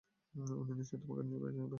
উনি 0.61 0.73
নিশ্চয়ই 0.73 0.99
তোমাকে 1.01 1.23
নিয়ে 1.23 1.39
বেশ 1.39 1.53
গর্ব 1.53 1.57
করছেন! 1.57 1.69